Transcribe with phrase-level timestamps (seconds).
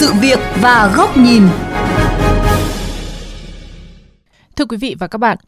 [0.00, 1.42] sự việc và góc nhìn.
[4.56, 5.38] Thưa quý vị và các bạn,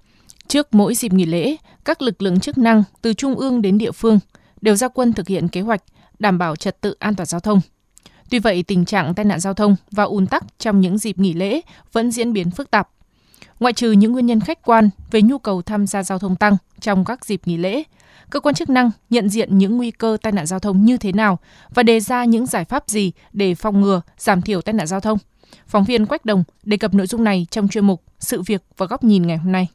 [0.48, 3.92] trước mỗi dịp nghỉ lễ, các lực lượng chức năng từ trung ương đến địa
[3.92, 4.18] phương
[4.60, 5.82] đều ra quân thực hiện kế hoạch
[6.18, 7.60] đảm bảo trật tự an toàn giao thông.
[8.30, 11.32] Tuy vậy, tình trạng tai nạn giao thông và ùn tắc trong những dịp nghỉ
[11.32, 11.60] lễ
[11.92, 12.88] vẫn diễn biến phức tạp.
[13.62, 16.56] Ngoại trừ những nguyên nhân khách quan về nhu cầu tham gia giao thông tăng
[16.80, 17.82] trong các dịp nghỉ lễ,
[18.30, 21.12] cơ quan chức năng nhận diện những nguy cơ tai nạn giao thông như thế
[21.12, 21.38] nào
[21.74, 25.00] và đề ra những giải pháp gì để phòng ngừa, giảm thiểu tai nạn giao
[25.00, 25.18] thông.
[25.66, 28.86] Phóng viên Quách Đồng đề cập nội dung này trong chuyên mục Sự việc và
[28.86, 29.68] góc nhìn ngày hôm nay.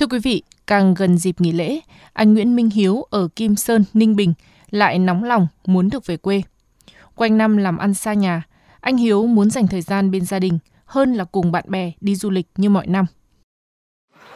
[0.00, 1.80] Thưa quý vị, càng gần dịp nghỉ lễ,
[2.12, 4.34] anh Nguyễn Minh Hiếu ở Kim Sơn, Ninh Bình
[4.70, 6.42] lại nóng lòng muốn được về quê.
[7.14, 8.42] Quanh năm làm ăn xa nhà,
[8.80, 12.14] anh Hiếu muốn dành thời gian bên gia đình hơn là cùng bạn bè đi
[12.14, 13.06] du lịch như mọi năm.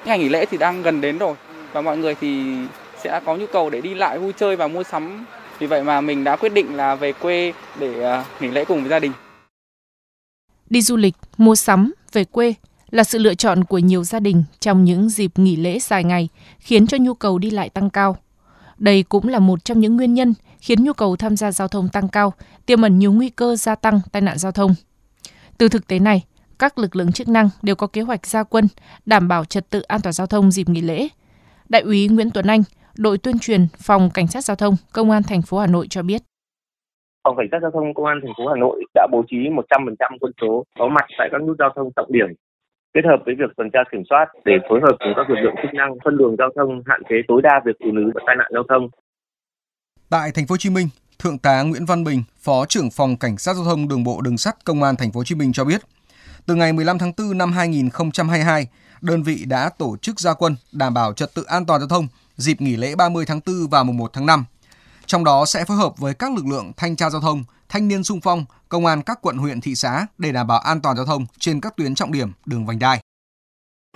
[0.04, 1.34] Ngày nghỉ lễ thì đang gần đến rồi
[1.72, 2.56] và mọi người thì
[3.02, 5.24] sẽ có nhu cầu để đi lại vui chơi và mua sắm.
[5.58, 8.80] Vì vậy mà mình đã quyết định là về quê để à, nghỉ lễ cùng
[8.80, 9.12] với gia đình.
[10.70, 12.54] Đi du lịch, mua sắm, về quê
[12.90, 16.28] là sự lựa chọn của nhiều gia đình trong những dịp nghỉ lễ dài ngày,
[16.58, 18.16] khiến cho nhu cầu đi lại tăng cao.
[18.78, 21.88] Đây cũng là một trong những nguyên nhân khiến nhu cầu tham gia giao thông
[21.88, 22.32] tăng cao,
[22.66, 24.74] tiềm ẩn nhiều nguy cơ gia tăng tai nạn giao thông.
[25.58, 26.24] Từ thực tế này,
[26.58, 28.68] các lực lượng chức năng đều có kế hoạch gia quân
[29.06, 31.08] đảm bảo trật tự an toàn giao thông dịp nghỉ lễ.
[31.68, 32.62] Đại úy Nguyễn Tuấn Anh,
[32.96, 36.02] đội tuyên truyền phòng cảnh sát giao thông công an thành phố Hà Nội cho
[36.02, 36.22] biết.
[37.24, 39.94] Phòng cảnh sát giao thông công an thành phố Hà Nội đã bố trí 100%
[40.20, 42.26] quân số có mặt tại các nút giao thông trọng điểm
[42.94, 45.54] kết hợp với việc tuần tra kiểm soát để phối hợp cùng các lực lượng
[45.62, 48.36] chức năng phân luồng giao thông hạn chế tối đa việc ùn ứ và tai
[48.36, 48.88] nạn giao thông.
[50.10, 53.36] Tại thành phố Hồ Chí Minh, Thượng tá Nguyễn Văn Bình, Phó trưởng phòng Cảnh
[53.36, 55.64] sát giao thông đường bộ đường sắt Công an thành phố Hồ Chí Minh cho
[55.64, 55.80] biết,
[56.46, 58.66] từ ngày 15 tháng 4 năm 2022,
[59.00, 62.06] đơn vị đã tổ chức gia quân đảm bảo trật tự an toàn giao thông
[62.36, 64.44] dịp nghỉ lễ 30 tháng 4 và mùng 1 tháng 5.
[65.06, 67.44] Trong đó sẽ phối hợp với các lực lượng thanh tra giao thông,
[67.74, 70.80] thanh niên sung phong, công an các quận huyện thị xã để đảm bảo an
[70.80, 72.98] toàn giao thông trên các tuyến trọng điểm đường vành đai.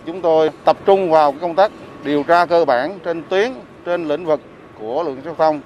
[0.07, 1.73] Chúng tôi tập trung vào công tác
[2.05, 3.53] điều tra cơ bản trên tuyến,
[3.87, 4.41] trên lĩnh vực
[4.81, 5.61] của lượng giao thông.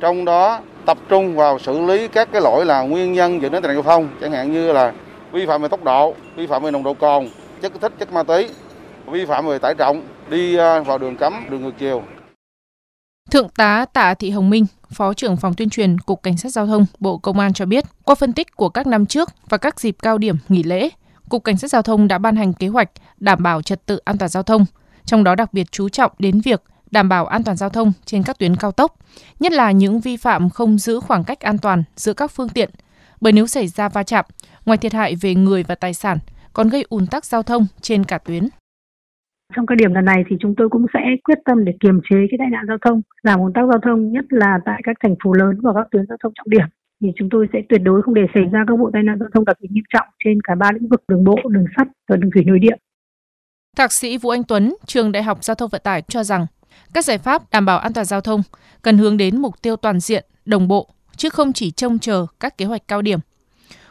[0.00, 3.62] Trong đó tập trung vào xử lý các cái lỗi là nguyên nhân dẫn đến
[3.62, 4.92] tai nạn giao thông, chẳng hạn như là
[5.32, 7.28] vi phạm về tốc độ, vi phạm về nồng độ cồn,
[7.62, 8.50] chất kích thích, chất ma túy,
[9.06, 12.02] vi phạm về tải trọng, đi à, vào đường cấm, đường ngược chiều.
[13.30, 16.66] Thượng tá Tạ Thị Hồng Minh, Phó trưởng phòng tuyên truyền Cục Cảnh sát Giao
[16.66, 19.80] thông, Bộ Công an cho biết, qua phân tích của các năm trước và các
[19.80, 20.88] dịp cao điểm nghỉ lễ,
[21.28, 24.18] Cục Cảnh sát Giao thông đã ban hành kế hoạch đảm bảo trật tự an
[24.18, 24.66] toàn giao thông,
[25.04, 28.22] trong đó đặc biệt chú trọng đến việc đảm bảo an toàn giao thông trên
[28.22, 28.94] các tuyến cao tốc,
[29.40, 32.70] nhất là những vi phạm không giữ khoảng cách an toàn giữa các phương tiện.
[33.20, 34.24] Bởi nếu xảy ra va chạm,
[34.64, 36.18] ngoài thiệt hại về người và tài sản,
[36.52, 38.48] còn gây ùn tắc giao thông trên cả tuyến.
[39.56, 42.16] Trong cái điểm lần này thì chúng tôi cũng sẽ quyết tâm để kiềm chế
[42.30, 45.14] cái tai nạn giao thông, giảm ùn tắc giao thông nhất là tại các thành
[45.24, 46.66] phố lớn và các tuyến giao thông trọng điểm.
[47.00, 49.28] Thì chúng tôi sẽ tuyệt đối không để xảy ra các vụ tai nạn giao
[49.34, 52.16] thông đặc biệt nghiêm trọng trên cả ba lĩnh vực đường bộ, đường sắt và
[52.16, 52.76] đường thủy nội địa.
[53.76, 56.46] Thạc sĩ Vũ Anh Tuấn, trường Đại học Giao thông Vận tải cho rằng
[56.94, 58.42] các giải pháp đảm bảo an toàn giao thông
[58.82, 62.58] cần hướng đến mục tiêu toàn diện, đồng bộ, chứ không chỉ trông chờ các
[62.58, 63.18] kế hoạch cao điểm.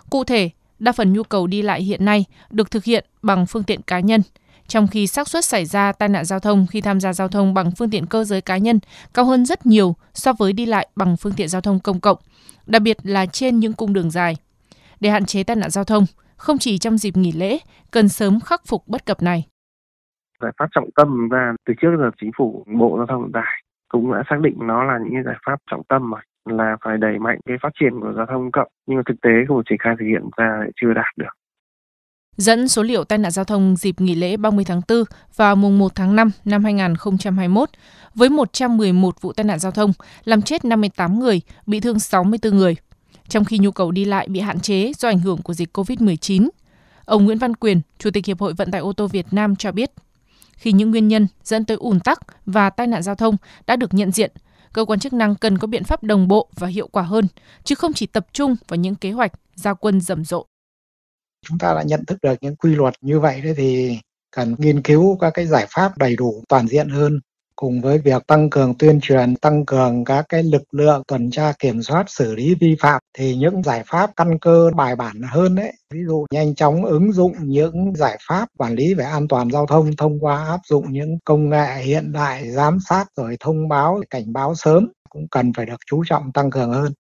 [0.09, 0.49] Cụ thể,
[0.79, 3.99] đa phần nhu cầu đi lại hiện nay được thực hiện bằng phương tiện cá
[3.99, 4.21] nhân,
[4.69, 7.53] trong khi xác suất xảy ra tai nạn giao thông khi tham gia giao thông
[7.53, 8.79] bằng phương tiện cơ giới cá nhân
[9.13, 12.17] cao hơn rất nhiều so với đi lại bằng phương tiện giao thông công cộng,
[12.67, 14.35] đặc biệt là trên những cung đường dài.
[14.99, 16.03] Để hạn chế tai nạn giao thông,
[16.37, 17.57] không chỉ trong dịp nghỉ lễ,
[17.91, 19.47] cần sớm khắc phục bất cập này.
[20.41, 23.63] Giải pháp trọng tâm và từ trước giờ chính phủ Bộ Giao thông Vận tải
[23.89, 26.21] cũng đã xác định nó là những giải pháp trọng tâm rồi
[26.57, 29.31] là phải đẩy mạnh cái phát triển của giao thông cộng nhưng mà thực tế
[29.47, 31.33] của triển khai thực hiện ra chưa đạt được.
[32.39, 35.03] Dẫn số liệu tai nạn giao thông dịp nghỉ lễ 30 tháng 4
[35.35, 37.69] và mùng 1 tháng 5 năm 2021
[38.15, 42.75] với 111 vụ tai nạn giao thông, làm chết 58 người, bị thương 64 người.
[43.27, 46.49] Trong khi nhu cầu đi lại bị hạn chế do ảnh hưởng của dịch COVID-19,
[47.05, 49.71] ông Nguyễn Văn Quyền, Chủ tịch Hiệp hội Vận tải ô tô Việt Nam cho
[49.71, 49.91] biết,
[50.53, 53.35] khi những nguyên nhân dẫn tới ùn tắc và tai nạn giao thông
[53.67, 54.31] đã được nhận diện,
[54.73, 57.27] cơ quan chức năng cần có biện pháp đồng bộ và hiệu quả hơn,
[57.63, 60.45] chứ không chỉ tập trung vào những kế hoạch gia quân rầm rộ.
[61.47, 63.99] Chúng ta đã nhận thức được những quy luật như vậy đấy thì
[64.35, 67.19] cần nghiên cứu các cái giải pháp đầy đủ toàn diện hơn
[67.59, 71.53] cùng với việc tăng cường tuyên truyền, tăng cường các cái lực lượng tuần tra
[71.59, 75.55] kiểm soát xử lý vi phạm thì những giải pháp căn cơ bài bản hơn
[75.55, 75.73] đấy.
[75.93, 79.65] Ví dụ nhanh chóng ứng dụng những giải pháp quản lý về an toàn giao
[79.65, 84.01] thông thông qua áp dụng những công nghệ hiện đại giám sát rồi thông báo
[84.09, 86.93] cảnh báo sớm cũng cần phải được chú trọng tăng cường hơn.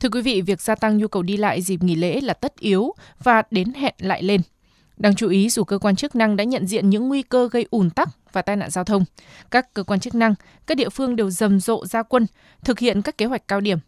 [0.00, 2.56] Thưa quý vị, việc gia tăng nhu cầu đi lại dịp nghỉ lễ là tất
[2.56, 4.40] yếu và đến hẹn lại lên.
[4.96, 7.66] Đáng chú ý, dù cơ quan chức năng đã nhận diện những nguy cơ gây
[7.70, 9.04] ùn tắc và tai nạn giao thông,
[9.50, 10.34] các cơ quan chức năng,
[10.66, 12.26] các địa phương đều rầm rộ ra quân
[12.64, 13.78] thực hiện các kế hoạch cao điểm.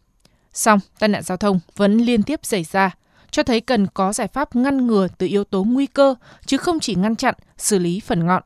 [0.53, 2.91] Song, tai nạn giao thông vẫn liên tiếp xảy ra,
[3.31, 6.15] cho thấy cần có giải pháp ngăn ngừa từ yếu tố nguy cơ
[6.47, 8.43] chứ không chỉ ngăn chặn, xử lý phần ngọn.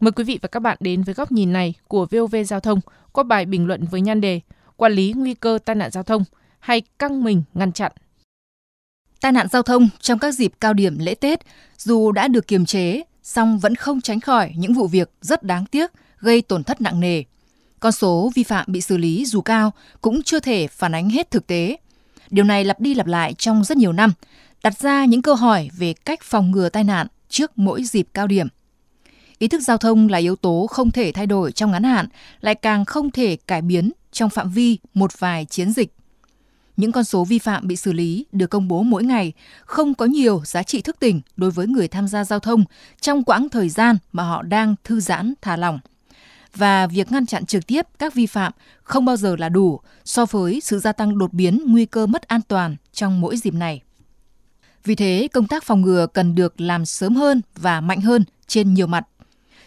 [0.00, 2.80] Mời quý vị và các bạn đến với góc nhìn này của VOV Giao thông
[3.12, 4.40] qua bài bình luận với nhan đề
[4.76, 6.24] Quản lý nguy cơ tai nạn giao thông
[6.66, 7.92] hay căng mình ngăn chặn.
[9.20, 11.40] Tai nạn giao thông trong các dịp cao điểm lễ Tết
[11.78, 15.66] dù đã được kiềm chế, song vẫn không tránh khỏi những vụ việc rất đáng
[15.66, 17.22] tiếc gây tổn thất nặng nề.
[17.80, 21.30] Con số vi phạm bị xử lý dù cao cũng chưa thể phản ánh hết
[21.30, 21.76] thực tế.
[22.30, 24.12] Điều này lặp đi lặp lại trong rất nhiều năm,
[24.62, 28.26] đặt ra những câu hỏi về cách phòng ngừa tai nạn trước mỗi dịp cao
[28.26, 28.48] điểm.
[29.38, 32.06] Ý thức giao thông là yếu tố không thể thay đổi trong ngắn hạn,
[32.40, 35.92] lại càng không thể cải biến trong phạm vi một vài chiến dịch.
[36.76, 39.32] Những con số vi phạm bị xử lý được công bố mỗi ngày
[39.64, 42.64] không có nhiều giá trị thức tỉnh đối với người tham gia giao thông
[43.00, 45.78] trong quãng thời gian mà họ đang thư giãn thả lỏng.
[46.54, 48.52] Và việc ngăn chặn trực tiếp các vi phạm
[48.82, 52.22] không bao giờ là đủ so với sự gia tăng đột biến nguy cơ mất
[52.22, 53.82] an toàn trong mỗi dịp này.
[54.84, 58.74] Vì thế, công tác phòng ngừa cần được làm sớm hơn và mạnh hơn trên
[58.74, 59.06] nhiều mặt.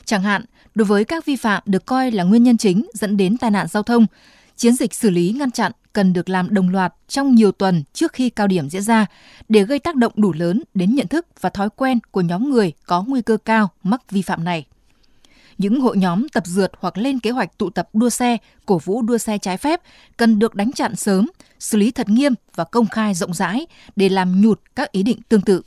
[0.05, 0.45] Chẳng hạn,
[0.75, 3.67] đối với các vi phạm được coi là nguyên nhân chính dẫn đến tai nạn
[3.67, 4.05] giao thông,
[4.57, 8.13] chiến dịch xử lý ngăn chặn cần được làm đồng loạt trong nhiều tuần trước
[8.13, 9.05] khi cao điểm diễn ra
[9.49, 12.73] để gây tác động đủ lớn đến nhận thức và thói quen của nhóm người
[12.85, 14.65] có nguy cơ cao mắc vi phạm này.
[15.57, 19.01] Những hội nhóm tập dượt hoặc lên kế hoạch tụ tập đua xe, cổ vũ
[19.01, 19.81] đua xe trái phép
[20.17, 21.27] cần được đánh chặn sớm,
[21.59, 25.21] xử lý thật nghiêm và công khai rộng rãi để làm nhụt các ý định
[25.29, 25.61] tương tự.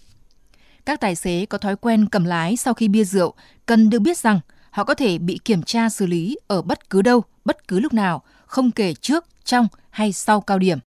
[0.84, 3.34] Các tài xế có thói quen cầm lái sau khi bia rượu
[3.66, 4.40] cần được biết rằng
[4.70, 7.92] họ có thể bị kiểm tra xử lý ở bất cứ đâu, bất cứ lúc
[7.92, 10.78] nào, không kể trước, trong hay sau cao điểm.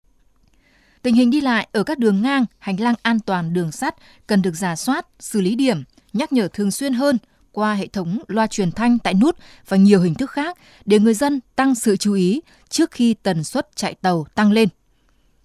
[1.01, 3.95] Tình hình đi lại ở các đường ngang, hành lang an toàn đường sắt
[4.27, 7.17] cần được giả soát, xử lý điểm, nhắc nhở thường xuyên hơn
[7.51, 9.37] qua hệ thống loa truyền thanh tại nút
[9.67, 13.43] và nhiều hình thức khác để người dân tăng sự chú ý trước khi tần
[13.43, 14.69] suất chạy tàu tăng lên.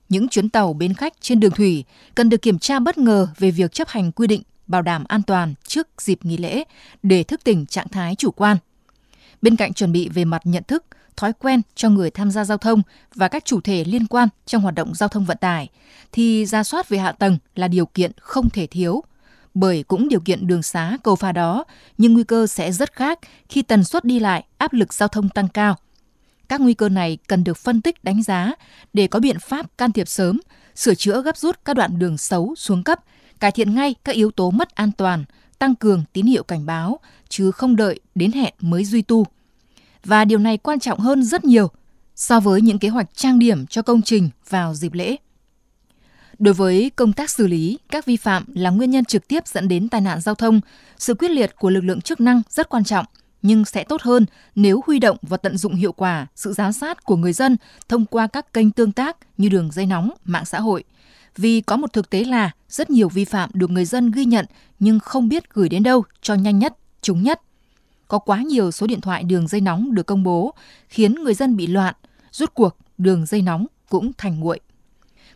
[0.08, 1.84] Những chuyến tàu bến khách trên đường thủy
[2.14, 5.22] cần được kiểm tra bất ngờ về việc chấp hành quy định bảo đảm an
[5.22, 6.64] toàn trước dịp nghỉ lễ
[7.02, 8.56] để thức tỉnh trạng thái chủ quan.
[9.42, 10.84] Bên cạnh chuẩn bị về mặt nhận thức,
[11.20, 12.82] thói quen cho người tham gia giao thông
[13.14, 15.68] và các chủ thể liên quan trong hoạt động giao thông vận tải,
[16.12, 19.02] thì ra soát về hạ tầng là điều kiện không thể thiếu.
[19.54, 21.64] Bởi cũng điều kiện đường xá cầu phà đó,
[21.98, 23.18] nhưng nguy cơ sẽ rất khác
[23.48, 25.76] khi tần suất đi lại, áp lực giao thông tăng cao.
[26.48, 28.52] Các nguy cơ này cần được phân tích đánh giá
[28.92, 30.40] để có biện pháp can thiệp sớm,
[30.74, 33.00] sửa chữa gấp rút các đoạn đường xấu xuống cấp,
[33.40, 35.24] cải thiện ngay các yếu tố mất an toàn,
[35.58, 39.26] tăng cường tín hiệu cảnh báo, chứ không đợi đến hẹn mới duy tu
[40.04, 41.70] và điều này quan trọng hơn rất nhiều
[42.14, 45.16] so với những kế hoạch trang điểm cho công trình vào dịp lễ.
[46.38, 49.68] Đối với công tác xử lý, các vi phạm là nguyên nhân trực tiếp dẫn
[49.68, 50.60] đến tai nạn giao thông,
[50.98, 53.06] sự quyết liệt của lực lượng chức năng rất quan trọng,
[53.42, 57.04] nhưng sẽ tốt hơn nếu huy động và tận dụng hiệu quả sự giám sát
[57.04, 57.56] của người dân
[57.88, 60.84] thông qua các kênh tương tác như đường dây nóng, mạng xã hội.
[61.36, 64.46] Vì có một thực tế là rất nhiều vi phạm được người dân ghi nhận
[64.78, 67.40] nhưng không biết gửi đến đâu cho nhanh nhất, trúng nhất
[68.10, 70.54] có quá nhiều số điện thoại đường dây nóng được công bố,
[70.88, 71.94] khiến người dân bị loạn,
[72.32, 74.60] rút cuộc đường dây nóng cũng thành nguội.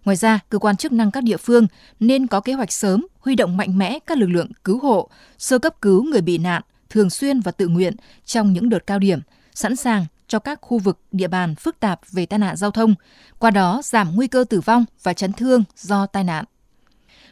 [0.04, 1.66] Ngoài ra, cơ quan chức năng các địa phương
[2.00, 5.58] nên có kế hoạch sớm huy động mạnh mẽ các lực lượng cứu hộ, sơ
[5.58, 9.20] cấp cứu người bị nạn thường xuyên và tự nguyện trong những đợt cao điểm,
[9.54, 12.94] sẵn sàng cho các khu vực địa bàn phức tạp về tai nạn giao thông,
[13.38, 16.44] qua đó giảm nguy cơ tử vong và chấn thương do tai nạn.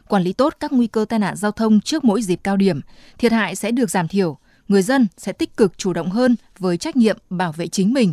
[0.09, 2.81] Quản lý tốt các nguy cơ tai nạn giao thông trước mỗi dịp cao điểm,
[3.19, 4.39] thiệt hại sẽ được giảm thiểu,
[4.69, 8.13] người dân sẽ tích cực chủ động hơn với trách nhiệm bảo vệ chính mình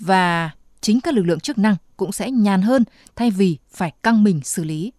[0.00, 2.84] và chính các lực lượng chức năng cũng sẽ nhàn hơn
[3.16, 4.92] thay vì phải căng mình xử lý.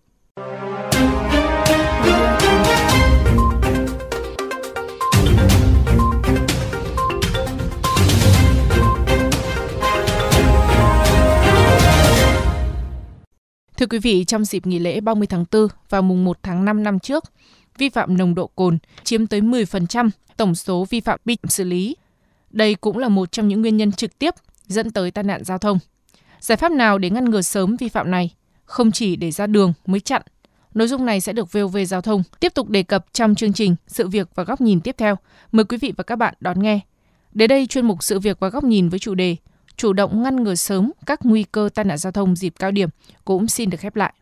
[13.78, 16.84] Thưa quý vị, trong dịp nghỉ lễ 30 tháng 4 và mùng 1 tháng 5
[16.84, 17.24] năm trước,
[17.78, 21.96] vi phạm nồng độ cồn chiếm tới 10% tổng số vi phạm bị xử lý.
[22.50, 24.34] Đây cũng là một trong những nguyên nhân trực tiếp
[24.68, 25.80] dẫn tới tai nạn giao thông.
[26.40, 28.34] Giải pháp nào để ngăn ngừa sớm vi phạm này?
[28.66, 30.22] Không chỉ để ra đường mới chặn.
[30.74, 33.76] Nội dung này sẽ được VOV Giao thông tiếp tục đề cập trong chương trình
[33.88, 35.16] Sự việc và góc nhìn tiếp theo.
[35.52, 36.80] Mời quý vị và các bạn đón nghe.
[37.34, 39.36] Đến đây, chuyên mục Sự việc và góc nhìn với chủ đề
[39.78, 42.90] Chủ động ngăn ngừa sớm các nguy cơ tai nạn giao thông dịp cao điểm
[43.26, 44.14] cũng xin được khép lại.